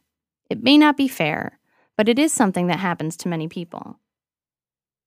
It 0.49 0.63
may 0.63 0.79
not 0.79 0.97
be 0.97 1.09
fair, 1.09 1.59
but 1.97 2.09
it 2.09 2.19
is 2.19 2.33
something 2.33 2.69
that 2.69 2.79
happens 2.79 3.17
to 3.19 3.29
many 3.29 3.49
people. 3.49 3.99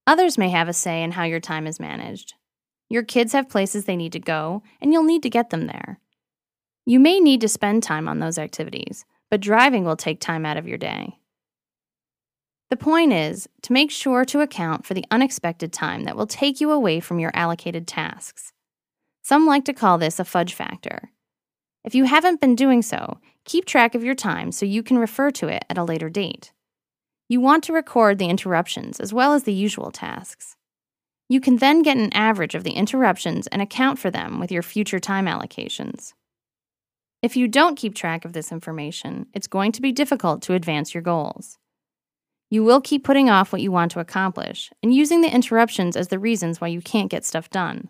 Others 0.05 0.37
may 0.37 0.49
have 0.49 0.67
a 0.67 0.73
say 0.73 1.03
in 1.03 1.11
how 1.11 1.23
your 1.23 1.39
time 1.39 1.67
is 1.67 1.79
managed. 1.79 2.33
Your 2.89 3.03
kids 3.03 3.31
have 3.31 3.49
places 3.49 3.85
they 3.85 3.95
need 3.95 4.11
to 4.11 4.19
go, 4.19 4.61
and 4.81 4.91
you'll 4.91 5.03
need 5.03 5.23
to 5.23 5.29
get 5.29 5.49
them 5.49 5.67
there. 5.67 5.99
You 6.85 6.99
may 6.99 7.19
need 7.19 7.41
to 7.41 7.47
spend 7.47 7.81
time 7.81 8.09
on 8.09 8.19
those 8.19 8.37
activities, 8.37 9.05
but 9.31 9.39
driving 9.39 9.85
will 9.85 9.95
take 9.95 10.19
time 10.19 10.45
out 10.45 10.57
of 10.57 10.67
your 10.67 10.77
day. 10.77 11.17
The 12.69 12.77
point 12.77 13.13
is 13.13 13.47
to 13.61 13.73
make 13.73 13.91
sure 13.91 14.25
to 14.25 14.41
account 14.41 14.85
for 14.85 14.93
the 14.93 15.05
unexpected 15.11 15.71
time 15.71 16.03
that 16.03 16.17
will 16.17 16.27
take 16.27 16.59
you 16.59 16.71
away 16.71 16.99
from 16.99 17.19
your 17.19 17.31
allocated 17.33 17.87
tasks. 17.87 18.51
Some 19.21 19.45
like 19.45 19.63
to 19.65 19.73
call 19.73 19.97
this 19.97 20.19
a 20.19 20.25
fudge 20.25 20.53
factor. 20.53 21.11
If 21.85 21.95
you 21.95 22.05
haven't 22.05 22.41
been 22.41 22.55
doing 22.55 22.81
so, 22.81 23.19
keep 23.45 23.65
track 23.65 23.95
of 23.95 24.03
your 24.03 24.15
time 24.15 24.51
so 24.51 24.65
you 24.65 24.83
can 24.83 24.97
refer 24.97 25.31
to 25.31 25.47
it 25.47 25.63
at 25.69 25.77
a 25.77 25.83
later 25.83 26.09
date. 26.09 26.51
You 27.29 27.39
want 27.39 27.63
to 27.65 27.73
record 27.73 28.17
the 28.17 28.29
interruptions 28.29 28.99
as 28.99 29.13
well 29.13 29.33
as 29.33 29.43
the 29.43 29.53
usual 29.53 29.91
tasks. 29.91 30.57
You 31.29 31.39
can 31.39 31.57
then 31.57 31.81
get 31.81 31.97
an 31.97 32.11
average 32.13 32.55
of 32.55 32.63
the 32.63 32.71
interruptions 32.71 33.47
and 33.47 33.61
account 33.61 33.99
for 33.99 34.11
them 34.11 34.39
with 34.39 34.51
your 34.51 34.63
future 34.63 34.99
time 34.99 35.25
allocations. 35.25 36.13
If 37.23 37.37
you 37.37 37.47
don't 37.47 37.77
keep 37.77 37.95
track 37.95 38.25
of 38.25 38.33
this 38.33 38.51
information, 38.51 39.27
it's 39.33 39.47
going 39.47 39.71
to 39.71 39.81
be 39.81 39.93
difficult 39.93 40.41
to 40.41 40.55
advance 40.55 40.93
your 40.93 41.01
goals. 41.01 41.57
You 42.49 42.65
will 42.65 42.81
keep 42.81 43.05
putting 43.05 43.29
off 43.29 43.53
what 43.53 43.61
you 43.61 43.71
want 43.71 43.91
to 43.93 44.01
accomplish 44.01 44.69
and 44.83 44.93
using 44.93 45.21
the 45.21 45.33
interruptions 45.33 45.95
as 45.95 46.09
the 46.09 46.19
reasons 46.19 46.59
why 46.59 46.67
you 46.67 46.81
can't 46.81 47.09
get 47.09 47.23
stuff 47.23 47.49
done. 47.49 47.87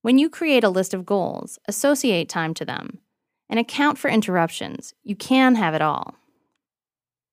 When 0.00 0.16
you 0.16 0.30
create 0.30 0.64
a 0.64 0.70
list 0.70 0.94
of 0.94 1.04
goals, 1.04 1.58
associate 1.68 2.30
time 2.30 2.54
to 2.54 2.64
them 2.64 3.00
and 3.50 3.60
account 3.60 3.98
for 3.98 4.08
interruptions. 4.08 4.94
You 5.04 5.14
can 5.14 5.56
have 5.56 5.74
it 5.74 5.82
all. 5.82 6.14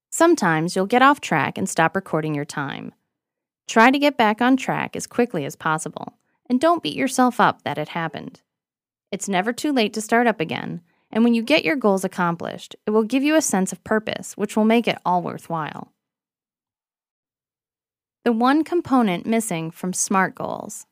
Sometimes 0.10 0.76
you'll 0.76 0.86
get 0.86 1.02
off 1.02 1.22
track 1.22 1.58
and 1.58 1.70
stop 1.70 1.96
recording 1.96 2.36
your 2.36 2.44
time. 2.44 2.92
Try 3.70 3.90
to 3.90 4.00
get 4.00 4.18
back 4.18 4.42
on 4.42 4.58
track 4.58 4.98
as 4.98 5.08
quickly 5.08 5.46
as 5.46 5.56
possible, 5.56 6.18
and 6.50 6.60
don't 6.60 6.84
beat 6.84 6.98
yourself 6.98 7.40
up 7.40 7.62
that 7.62 7.78
it 7.78 7.88
happened. 7.88 8.42
It's 9.12 9.30
never 9.30 9.54
too 9.54 9.72
late 9.72 9.94
to 9.94 10.02
start 10.02 10.28
up 10.28 10.40
again, 10.40 10.82
and 11.12 11.24
when 11.24 11.34
you 11.34 11.42
get 11.42 11.66
your 11.66 11.76
goals 11.76 12.04
accomplished, 12.04 12.76
it 12.86 12.92
will 12.92 13.04
give 13.04 13.24
you 13.24 13.36
a 13.36 13.42
sense 13.42 13.72
of 13.72 13.84
purpose, 13.84 14.38
which 14.38 14.56
will 14.56 14.66
make 14.66 14.88
it 14.88 14.98
all 15.06 15.22
worthwhile. 15.22 15.92
The 18.26 18.32
one 18.32 18.64
component 18.64 19.26
missing 19.26 19.72
from 19.72 19.94
SMART 19.94 20.36
goals. 20.36 20.86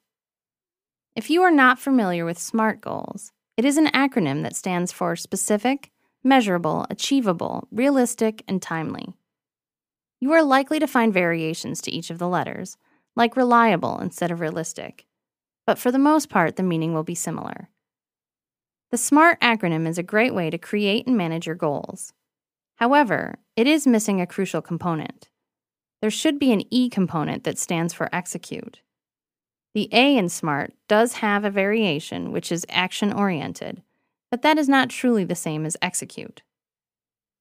If 1.16 1.30
you 1.30 1.42
are 1.44 1.52
not 1.52 1.80
familiar 1.80 2.26
with 2.26 2.40
SMART 2.40 2.82
goals, 2.82 3.32
it 3.58 3.66
is 3.66 3.78
an 3.78 3.88
acronym 3.88 4.44
that 4.44 4.56
stands 4.56 4.92
for 4.92 5.16
specific, 5.16 5.92
measurable, 6.24 6.86
achievable, 6.90 7.68
realistic, 7.72 8.44
and 8.48 8.62
timely. 8.62 9.14
You 10.20 10.32
are 10.34 10.44
likely 10.44 10.80
to 10.80 10.88
find 10.88 11.14
variations 11.14 11.82
to 11.82 11.92
each 11.92 12.10
of 12.10 12.18
the 12.18 12.28
letters, 12.28 12.78
like 13.16 13.36
reliable 13.36 14.00
instead 14.00 14.32
of 14.32 14.40
realistic, 14.40 15.06
but 15.66 15.78
for 15.78 15.92
the 15.92 16.00
most 16.00 16.30
part, 16.30 16.56
the 16.56 16.64
meaning 16.64 16.94
will 16.94 17.04
be 17.04 17.16
similar. 17.16 17.70
The 18.90 18.98
SMART 18.98 19.42
acronym 19.42 19.86
is 19.86 19.98
a 19.98 20.04
great 20.04 20.34
way 20.34 20.50
to 20.50 20.58
create 20.58 21.08
and 21.08 21.18
manage 21.18 21.46
your 21.46 21.56
goals. 21.56 22.14
However, 22.76 23.36
it 23.58 23.68
is 23.68 23.86
missing 23.86 24.22
a 24.22 24.28
crucial 24.28 24.62
component. 24.62 25.28
There 26.02 26.10
should 26.10 26.40
be 26.40 26.54
an 26.54 26.64
E 26.72 26.90
component 26.90 27.44
that 27.44 27.60
stands 27.60 27.94
for 27.94 28.08
execute. 28.16 28.82
The 29.74 29.90
A 29.92 30.16
in 30.16 30.30
SMART 30.30 30.74
does 30.88 31.14
have 31.14 31.44
a 31.44 31.52
variation 31.52 32.32
which 32.32 32.50
is 32.50 32.66
action 32.70 33.12
oriented, 33.12 33.82
but 34.32 34.42
that 34.44 34.58
is 34.58 34.70
not 34.70 34.90
truly 34.90 35.26
the 35.26 35.36
same 35.36 35.66
as 35.66 35.76
execute. 35.82 36.42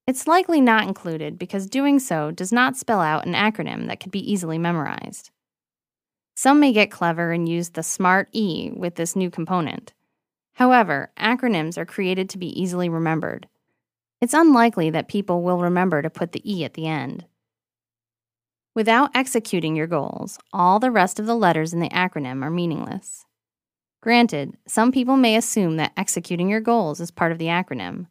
It's 0.07 0.27
likely 0.27 0.61
not 0.61 0.87
included 0.89 1.39
because 1.39 1.69
doing 1.69 2.01
so 2.01 2.33
does 2.33 2.53
not 2.53 2.77
spell 2.77 3.01
out 3.01 3.25
an 3.25 3.35
acronym 3.35 3.87
that 3.87 4.01
could 4.01 4.13
be 4.13 4.33
easily 4.33 4.59
memorized. 4.59 5.31
Some 6.35 6.59
may 6.59 6.73
get 6.73 6.91
clever 6.91 7.31
and 7.31 7.49
use 7.49 7.71
the 7.71 7.83
SMART 7.83 8.29
E 8.33 8.71
with 8.75 8.97
this 8.97 9.15
new 9.15 9.31
component. 9.31 9.93
However, 10.57 11.13
acronyms 11.19 11.77
are 11.77 11.85
created 11.85 12.31
to 12.31 12.39
be 12.39 12.61
easily 12.61 12.89
remembered. 12.89 13.47
It's 14.23 14.33
unlikely 14.33 14.89
that 14.89 15.07
people 15.07 15.43
will 15.43 15.61
remember 15.61 16.01
to 16.01 16.09
put 16.09 16.33
the 16.33 16.41
E 16.51 16.65
at 16.65 16.73
the 16.73 16.87
end. 16.87 17.27
Without 18.75 19.11
executing 19.15 19.77
your 19.77 19.87
goals, 19.87 20.39
all 20.55 20.79
the 20.79 20.91
rest 20.91 21.21
of 21.21 21.27
the 21.27 21.37
letters 21.37 21.75
in 21.75 21.81
the 21.81 21.91
acronym 21.91 22.43
are 22.43 22.51
meaningless. 22.51 23.27
Granted, 24.03 24.57
some 24.67 24.93
people 24.93 25.19
may 25.19 25.37
assume 25.37 25.77
that 25.77 25.93
executing 25.95 26.49
your 26.49 26.61
goals 26.61 27.03
is 27.03 27.11
part 27.11 27.33
of 27.33 27.39
the 27.39 27.47
acronym, 27.47 28.07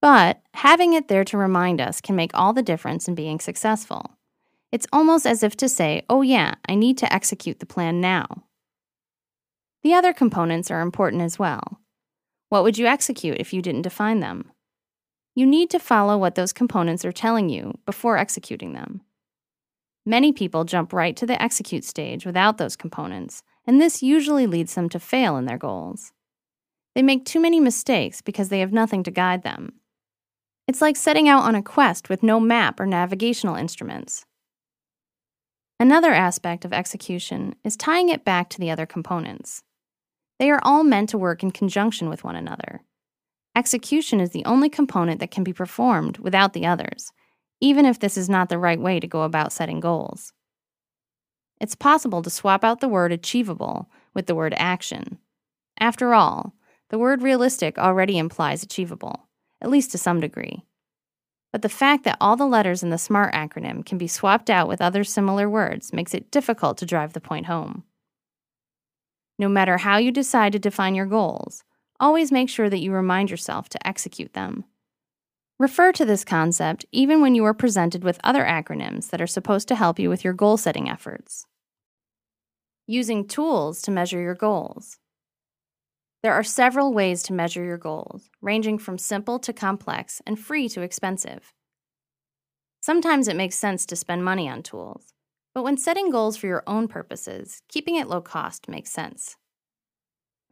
but 0.00 0.40
having 0.54 0.94
it 0.94 1.08
there 1.08 1.24
to 1.24 1.36
remind 1.36 1.82
us 1.82 2.00
can 2.00 2.16
make 2.16 2.30
all 2.32 2.54
the 2.54 2.62
difference 2.62 3.08
in 3.08 3.14
being 3.14 3.38
successful. 3.38 4.12
It's 4.70 4.86
almost 4.90 5.26
as 5.26 5.42
if 5.42 5.54
to 5.58 5.68
say, 5.68 6.06
oh, 6.08 6.22
yeah, 6.22 6.54
I 6.66 6.76
need 6.76 6.96
to 6.98 7.12
execute 7.12 7.60
the 7.60 7.66
plan 7.66 8.00
now. 8.00 8.44
The 9.82 9.94
other 9.94 10.12
components 10.12 10.70
are 10.70 10.80
important 10.80 11.22
as 11.22 11.38
well. 11.38 11.80
What 12.48 12.62
would 12.62 12.78
you 12.78 12.86
execute 12.86 13.38
if 13.38 13.52
you 13.52 13.62
didn't 13.62 13.82
define 13.82 14.20
them? 14.20 14.52
You 15.34 15.46
need 15.46 15.70
to 15.70 15.78
follow 15.78 16.18
what 16.18 16.34
those 16.34 16.52
components 16.52 17.04
are 17.04 17.12
telling 17.12 17.48
you 17.48 17.78
before 17.86 18.18
executing 18.18 18.74
them. 18.74 19.00
Many 20.04 20.32
people 20.32 20.64
jump 20.64 20.92
right 20.92 21.16
to 21.16 21.26
the 21.26 21.40
execute 21.40 21.84
stage 21.84 22.26
without 22.26 22.58
those 22.58 22.76
components, 22.76 23.42
and 23.66 23.80
this 23.80 24.02
usually 24.02 24.46
leads 24.46 24.74
them 24.74 24.88
to 24.90 25.00
fail 25.00 25.36
in 25.36 25.46
their 25.46 25.58
goals. 25.58 26.12
They 26.94 27.02
make 27.02 27.24
too 27.24 27.40
many 27.40 27.60
mistakes 27.60 28.20
because 28.20 28.50
they 28.50 28.60
have 28.60 28.72
nothing 28.72 29.02
to 29.04 29.10
guide 29.10 29.42
them. 29.42 29.72
It's 30.68 30.82
like 30.82 30.96
setting 30.96 31.28
out 31.28 31.44
on 31.44 31.54
a 31.54 31.62
quest 31.62 32.08
with 32.08 32.22
no 32.22 32.38
map 32.38 32.78
or 32.78 32.86
navigational 32.86 33.56
instruments. 33.56 34.26
Another 35.80 36.12
aspect 36.12 36.64
of 36.64 36.72
execution 36.72 37.54
is 37.64 37.76
tying 37.76 38.08
it 38.08 38.24
back 38.24 38.48
to 38.50 38.60
the 38.60 38.70
other 38.70 38.86
components. 38.86 39.62
They 40.42 40.50
are 40.50 40.60
all 40.64 40.82
meant 40.82 41.08
to 41.10 41.18
work 41.18 41.44
in 41.44 41.52
conjunction 41.52 42.08
with 42.08 42.24
one 42.24 42.34
another. 42.34 42.82
Execution 43.54 44.18
is 44.18 44.30
the 44.30 44.44
only 44.44 44.68
component 44.68 45.20
that 45.20 45.30
can 45.30 45.44
be 45.44 45.52
performed 45.52 46.18
without 46.18 46.52
the 46.52 46.66
others, 46.66 47.12
even 47.60 47.86
if 47.86 48.00
this 48.00 48.16
is 48.16 48.28
not 48.28 48.48
the 48.48 48.58
right 48.58 48.80
way 48.80 48.98
to 48.98 49.06
go 49.06 49.22
about 49.22 49.52
setting 49.52 49.78
goals. 49.78 50.32
It's 51.60 51.76
possible 51.76 52.22
to 52.22 52.28
swap 52.28 52.64
out 52.64 52.80
the 52.80 52.88
word 52.88 53.12
achievable 53.12 53.88
with 54.14 54.26
the 54.26 54.34
word 54.34 54.52
action. 54.56 55.18
After 55.78 56.12
all, 56.12 56.56
the 56.88 56.98
word 56.98 57.22
realistic 57.22 57.78
already 57.78 58.18
implies 58.18 58.64
achievable, 58.64 59.28
at 59.60 59.70
least 59.70 59.92
to 59.92 59.96
some 59.98 60.18
degree. 60.18 60.64
But 61.52 61.62
the 61.62 61.68
fact 61.68 62.02
that 62.02 62.18
all 62.20 62.34
the 62.34 62.46
letters 62.46 62.82
in 62.82 62.90
the 62.90 62.98
SMART 62.98 63.32
acronym 63.32 63.86
can 63.86 63.96
be 63.96 64.08
swapped 64.08 64.50
out 64.50 64.66
with 64.66 64.82
other 64.82 65.04
similar 65.04 65.48
words 65.48 65.92
makes 65.92 66.14
it 66.14 66.32
difficult 66.32 66.78
to 66.78 66.84
drive 66.84 67.12
the 67.12 67.20
point 67.20 67.46
home. 67.46 67.84
No 69.42 69.48
matter 69.48 69.78
how 69.78 69.96
you 69.96 70.12
decide 70.12 70.52
to 70.52 70.60
define 70.60 70.94
your 70.94 71.04
goals, 71.04 71.64
always 71.98 72.30
make 72.30 72.48
sure 72.48 72.70
that 72.70 72.78
you 72.78 72.92
remind 72.92 73.28
yourself 73.28 73.68
to 73.70 73.84
execute 73.84 74.34
them. 74.34 74.62
Refer 75.58 75.90
to 75.94 76.04
this 76.04 76.24
concept 76.24 76.86
even 76.92 77.20
when 77.20 77.34
you 77.34 77.44
are 77.44 77.52
presented 77.52 78.04
with 78.04 78.20
other 78.22 78.44
acronyms 78.44 79.10
that 79.10 79.20
are 79.20 79.26
supposed 79.26 79.66
to 79.66 79.74
help 79.74 79.98
you 79.98 80.08
with 80.08 80.22
your 80.22 80.32
goal 80.32 80.56
setting 80.56 80.88
efforts. 80.88 81.44
Using 82.86 83.26
tools 83.26 83.82
to 83.82 83.90
measure 83.90 84.20
your 84.20 84.36
goals. 84.36 84.98
There 86.22 86.34
are 86.34 86.44
several 86.44 86.94
ways 86.94 87.24
to 87.24 87.32
measure 87.32 87.64
your 87.64 87.78
goals, 87.78 88.30
ranging 88.40 88.78
from 88.78 88.96
simple 88.96 89.40
to 89.40 89.52
complex 89.52 90.22
and 90.24 90.38
free 90.38 90.68
to 90.68 90.82
expensive. 90.82 91.52
Sometimes 92.80 93.26
it 93.26 93.34
makes 93.34 93.56
sense 93.56 93.86
to 93.86 93.96
spend 93.96 94.24
money 94.24 94.48
on 94.48 94.62
tools, 94.62 95.14
but 95.54 95.62
when 95.62 95.76
setting 95.76 96.10
goals 96.10 96.36
for 96.36 96.46
your 96.46 96.62
own 96.66 96.88
purposes, 96.88 97.62
keeping 97.68 97.96
it 97.96 98.08
low 98.08 98.20
cost 98.20 98.68
makes 98.68 98.90
sense. 98.90 99.36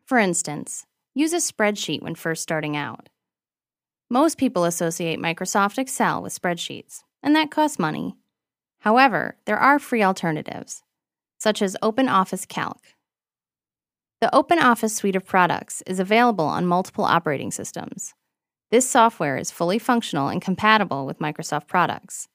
For 0.05 0.19
instance, 0.19 0.87
use 1.15 1.33
a 1.33 1.37
spreadsheet 1.37 2.03
when 2.03 2.15
first 2.15 2.43
starting 2.43 2.77
out. 2.77 3.09
Most 4.11 4.39
people 4.39 4.65
associate 4.65 5.21
Microsoft 5.21 5.79
Excel 5.79 6.21
with 6.21 6.39
spreadsheets, 6.39 7.03
and 7.23 7.35
that 7.37 7.51
costs 7.51 7.79
money. 7.79 8.17
However, 8.81 9.37
there 9.45 9.59
are 9.59 9.79
free 9.79 10.03
alternatives, 10.03 10.83
such 11.39 11.63
as 11.63 11.77
OpenOffice 11.83 12.49
Calc. 12.49 12.81
The 14.21 14.31
OpenOffice 14.35 14.91
suite 14.91 15.17
of 15.17 15.25
products 15.25 15.83
is 15.87 16.01
available 16.01 16.45
on 16.45 16.67
multiple 16.67 17.05
operating 17.05 17.51
systems. 17.51 18.15
This 18.71 18.89
software 18.89 19.37
is 19.37 19.51
fully 19.51 19.79
functional 19.79 20.29
and 20.29 20.43
compatible 20.43 21.07
with 21.07 21.21
Microsoft 21.21 21.69
products. 21.69 22.29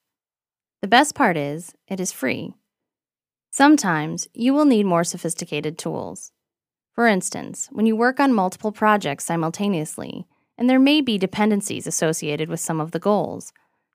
The 0.85 0.89
best 0.89 1.15
part 1.15 1.35
is, 1.35 1.73
it 1.87 1.99
is 1.99 2.11
free. 2.11 2.53
Sometimes 3.49 4.27
you 4.35 4.53
will 4.53 4.65
need 4.65 4.85
more 4.85 5.03
sophisticated 5.03 5.79
tools. 5.79 6.31
For 6.93 7.07
instance, 7.07 7.69
when 7.71 7.87
you 7.87 7.95
work 7.95 8.19
on 8.19 8.31
multiple 8.31 8.71
projects 8.71 9.25
simultaneously, 9.25 10.27
and 10.59 10.69
there 10.69 10.79
may 10.79 11.01
be 11.01 11.17
dependencies 11.17 11.87
associated 11.87 12.49
with 12.49 12.59
some 12.59 12.79
of 12.79 12.91
the 12.91 12.99
goals. 12.99 13.51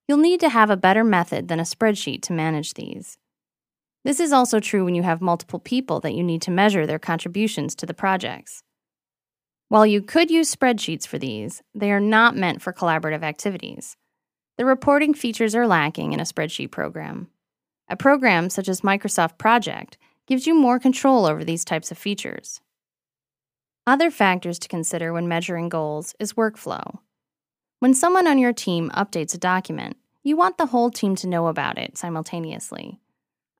You'll 0.09 0.19
need 0.19 0.41
to 0.41 0.49
have 0.49 0.69
a 0.69 0.77
better 0.77 1.05
method 1.05 1.47
than 1.47 1.61
a 1.61 1.63
spreadsheet 1.63 2.23
to 2.23 2.33
manage 2.33 2.75
these. 2.75 3.19
This 4.03 4.19
is 4.19 4.33
also 4.33 4.59
true 4.59 4.85
when 4.85 4.97
you 4.97 5.05
have 5.05 5.21
multiple 5.21 5.61
people 5.61 6.01
that 6.01 6.15
you 6.15 6.25
need 6.25 6.43
to 6.43 6.51
measure 6.51 6.89
their 6.89 6.99
contributions 6.99 7.77
to 7.77 7.87
the 7.87 7.95
projects. 7.95 8.65
While 9.69 9.87
you 9.87 10.03
could 10.03 10.29
use 10.29 10.53
spreadsheets 10.53 11.07
for 11.07 11.19
these, 11.21 11.63
they 11.73 11.93
are 11.93 12.01
not 12.01 12.35
meant 12.35 12.61
for 12.61 12.73
collaborative 12.73 13.23
activities. 13.23 13.97
The 14.61 14.67
reporting 14.67 15.15
features 15.15 15.55
are 15.55 15.67
lacking 15.67 16.13
in 16.13 16.21
a 16.21 16.25
spreadsheet 16.25 16.71
program. 16.71 17.29
A 17.89 17.97
program 17.97 18.51
such 18.51 18.69
as 18.69 18.83
Microsoft 18.83 19.39
Project 19.39 19.97
gives 20.27 20.47
you 20.47 20.55
more 20.55 20.79
control 20.79 21.25
over 21.25 21.43
these 21.43 21.65
types 21.65 21.91
of 21.91 21.97
features. 21.97 22.61
Other 23.87 24.11
factors 24.11 24.59
to 24.59 24.69
consider 24.69 25.15
when 25.15 25.27
measuring 25.27 25.71
goals 25.71 26.15
is 26.21 26.35
workflow. 26.35 26.99
When 27.79 27.95
someone 27.95 28.27
on 28.27 28.37
your 28.37 28.53
team 28.53 28.91
updates 28.91 29.35
a 29.35 29.39
document, 29.39 29.97
you 30.23 30.37
want 30.37 30.59
the 30.59 30.67
whole 30.67 30.91
team 30.91 31.17
to 31.17 31.27
know 31.27 31.47
about 31.47 31.79
it 31.79 31.97
simultaneously. 31.97 33.01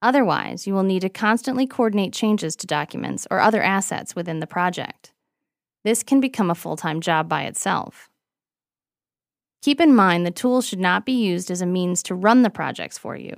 Otherwise, 0.03 0.67
you 0.67 0.75
will 0.75 0.83
need 0.83 1.01
to 1.01 1.09
constantly 1.09 1.67
coordinate 1.67 2.13
changes 2.13 2.55
to 2.57 2.67
documents 2.67 3.27
or 3.31 3.41
other 3.41 3.63
assets 3.63 4.15
within 4.15 4.41
the 4.41 4.47
project. 4.47 5.15
This 5.83 6.03
can 6.03 6.21
become 6.21 6.51
a 6.51 6.55
full 6.55 6.77
time 6.77 7.01
job 7.01 7.27
by 7.27 7.45
itself. 7.45 8.10
Keep 9.63 9.81
in 9.81 9.95
mind 9.95 10.25
the 10.25 10.31
tools 10.31 10.67
should 10.67 10.81
not 10.81 11.05
be 11.05 11.13
used 11.13 11.51
as 11.51 11.61
a 11.61 11.67
means 11.67 12.03
to 12.05 12.15
run 12.15 12.43
the 12.43 12.51
projects 12.51 12.97
for 12.97 13.17
you. 13.17 13.35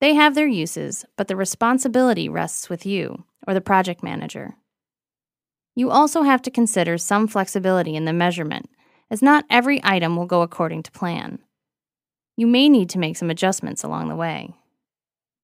They 0.00 0.14
have 0.14 0.34
their 0.34 0.46
uses, 0.46 1.04
but 1.16 1.28
the 1.28 1.36
responsibility 1.36 2.28
rests 2.28 2.68
with 2.68 2.86
you 2.86 3.24
or 3.46 3.54
the 3.54 3.60
project 3.60 4.02
manager. 4.02 4.54
You 5.74 5.90
also 5.90 6.22
have 6.22 6.42
to 6.42 6.50
consider 6.50 6.98
some 6.98 7.26
flexibility 7.26 7.96
in 7.96 8.04
the 8.04 8.12
measurement, 8.12 8.70
as 9.10 9.22
not 9.22 9.44
every 9.50 9.80
item 9.82 10.16
will 10.16 10.26
go 10.26 10.42
according 10.42 10.84
to 10.84 10.92
plan. 10.92 11.40
You 12.36 12.46
may 12.46 12.68
need 12.68 12.88
to 12.90 12.98
make 12.98 13.16
some 13.16 13.30
adjustments 13.30 13.82
along 13.82 14.08
the 14.08 14.16
way. 14.16 14.54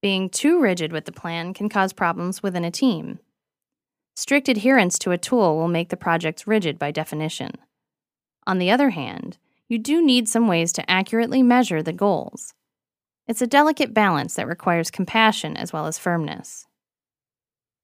Being 0.03 0.31
too 0.31 0.61
rigid 0.61 0.93
with 0.93 1.05
the 1.05 1.13
plan 1.13 1.53
can 1.53 1.69
cause 1.69 1.93
problems 1.93 2.43
within 2.43 2.65
a 2.65 2.71
team. 2.71 3.19
Strict 4.15 4.49
adherence 4.49 4.99
to 5.01 5.11
a 5.11 5.19
tool 5.19 5.57
will 5.57 5.69
make 5.69 5.89
the 5.89 5.97
projects 5.97 6.47
rigid 6.47 6.79
by 6.79 6.91
definition. 6.91 7.53
On 8.47 8.59
the 8.59 8.71
other 8.71 8.91
hand, 8.91 9.39
you 9.71 9.79
do 9.79 10.05
need 10.05 10.29
some 10.29 10.49
ways 10.49 10.73
to 10.73 10.91
accurately 10.91 11.45
measure 11.45 11.81
the 11.81 11.93
goals. 11.93 12.55
It's 13.29 13.41
a 13.41 13.47
delicate 13.47 13.95
balance 13.95 14.35
that 14.35 14.49
requires 14.49 14.91
compassion 14.91 15.57
as 15.57 15.73
well 15.73 15.87
as 15.87 15.97
firmness. 15.97 16.67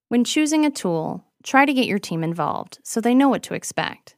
When 0.08 0.24
choosing 0.24 0.66
a 0.66 0.70
tool, 0.70 1.24
try 1.44 1.64
to 1.64 1.72
get 1.72 1.86
your 1.86 2.00
team 2.00 2.24
involved 2.24 2.80
so 2.82 3.00
they 3.00 3.14
know 3.14 3.28
what 3.28 3.44
to 3.44 3.54
expect. 3.54 4.16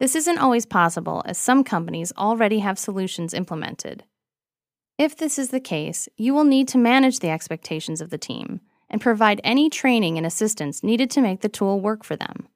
This 0.00 0.14
isn't 0.14 0.36
always 0.36 0.66
possible 0.66 1.22
as 1.24 1.38
some 1.38 1.64
companies 1.64 2.12
already 2.18 2.58
have 2.58 2.78
solutions 2.78 3.32
implemented. 3.32 4.04
If 4.98 5.16
this 5.16 5.38
is 5.38 5.48
the 5.48 5.60
case, 5.60 6.10
you 6.18 6.34
will 6.34 6.44
need 6.44 6.68
to 6.68 6.78
manage 6.78 7.20
the 7.20 7.30
expectations 7.30 8.02
of 8.02 8.10
the 8.10 8.18
team 8.18 8.60
and 8.90 9.00
provide 9.00 9.40
any 9.44 9.70
training 9.70 10.18
and 10.18 10.26
assistance 10.26 10.82
needed 10.82 11.10
to 11.12 11.22
make 11.22 11.40
the 11.40 11.48
tool 11.48 11.80
work 11.80 12.04
for 12.04 12.16
them. 12.16 12.48